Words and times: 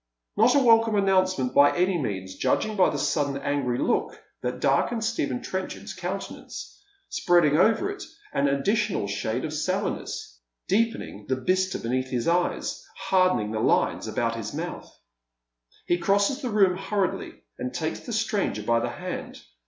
Not 0.35 0.55
a 0.55 0.59
welcome 0.63 0.95
announcement, 0.95 1.53
by 1.53 1.77
any 1.77 1.95
means, 2.01 2.33
judging 2.35 2.75
by 2.75 2.89
the 2.89 2.97
sudden 2.97 3.37
angry 3.37 3.77
look 3.77 4.19
that 4.41 4.59
darkens 4.59 5.07
Stephen 5.07 5.43
Trenchard's 5.43 5.93
countenance, 5.93 6.81
spreading 7.09 7.55
over 7.55 7.91
it 7.91 8.01
an 8.33 8.47
additional 8.47 9.05
shade 9.07 9.45
of 9.45 9.53
sallowness, 9.53 10.39
deepening 10.67 11.27
the 11.29 11.35
bistre 11.35 11.77
beneath 11.77 12.09
his 12.09 12.27
eyes, 12.27 12.83
hardening 12.97 13.51
the 13.51 13.59
lines 13.59 14.07
about 14.07 14.35
his 14.35 14.55
mouth. 14.55 14.91
He 15.85 15.99
crosses 15.99 16.41
the 16.41 16.49
room 16.49 16.77
hurriedly, 16.79 17.35
and 17.59 17.71
takes 17.71 17.99
the 17.99 18.11
stranger 18.11 18.63
by 18.63 18.79
the 18.79 18.89
hand. 18.89 19.39